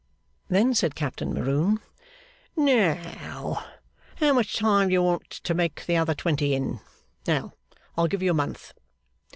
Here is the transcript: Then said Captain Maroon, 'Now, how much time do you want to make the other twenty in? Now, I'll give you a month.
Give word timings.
Then 0.47 0.73
said 0.73 0.95
Captain 0.95 1.31
Maroon, 1.31 1.79
'Now, 2.57 3.63
how 4.15 4.33
much 4.33 4.57
time 4.57 4.87
do 4.87 4.93
you 4.93 5.03
want 5.03 5.29
to 5.29 5.53
make 5.53 5.85
the 5.85 5.95
other 5.97 6.15
twenty 6.15 6.55
in? 6.55 6.79
Now, 7.27 7.53
I'll 7.95 8.07
give 8.07 8.23
you 8.23 8.31
a 8.31 8.33
month. 8.33 8.73